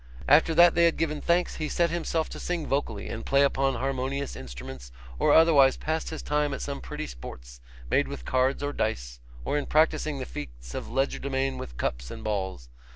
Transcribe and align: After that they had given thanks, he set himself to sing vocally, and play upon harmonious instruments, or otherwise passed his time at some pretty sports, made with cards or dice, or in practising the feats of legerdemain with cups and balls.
After 0.27 0.55
that 0.55 0.73
they 0.73 0.85
had 0.85 0.97
given 0.97 1.21
thanks, 1.21 1.57
he 1.57 1.69
set 1.69 1.91
himself 1.91 2.27
to 2.29 2.39
sing 2.39 2.65
vocally, 2.65 3.07
and 3.07 3.23
play 3.23 3.43
upon 3.43 3.75
harmonious 3.75 4.35
instruments, 4.35 4.91
or 5.19 5.31
otherwise 5.31 5.77
passed 5.77 6.09
his 6.09 6.23
time 6.23 6.55
at 6.55 6.61
some 6.63 6.81
pretty 6.81 7.05
sports, 7.05 7.61
made 7.87 8.07
with 8.07 8.25
cards 8.25 8.63
or 8.63 8.73
dice, 8.73 9.19
or 9.45 9.59
in 9.59 9.67
practising 9.67 10.17
the 10.17 10.25
feats 10.25 10.73
of 10.73 10.89
legerdemain 10.89 11.59
with 11.59 11.77
cups 11.77 12.09
and 12.09 12.23
balls. 12.23 12.67